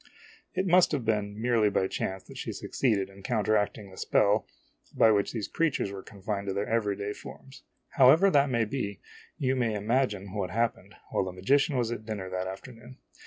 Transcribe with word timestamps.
It 0.55 0.65
must 0.65 0.93
have 0.93 1.05
been 1.05 1.39
merely 1.39 1.69
by 1.69 1.85
chance 1.87 2.23
that 2.23 2.39
she 2.39 2.53
succeeded 2.53 3.07
in 3.07 3.21
counteracting 3.21 3.91
the 3.91 3.97
spell 3.97 4.47
by 4.95 5.11
which 5.11 5.31
these 5.31 5.47
creatures 5.47 5.91
were 5.91 6.01
confined 6.01 6.47
to 6.47 6.53
their 6.55 6.67
every 6.67 6.95
day 6.95 7.13
forms. 7.13 7.61
However 7.97 8.31
that 8.31 8.49
may 8.49 8.65
be, 8.65 8.99
you 9.37 9.55
may 9.55 9.75
imagine 9.75 10.33
what 10.33 10.49
happened 10.49 10.95
while 11.11 11.25
the 11.25 11.31
magician 11.31 11.77
was 11.77 11.91
at 11.91 12.03
dinner 12.07 12.31
that 12.31 12.47
afternoon. 12.47 12.97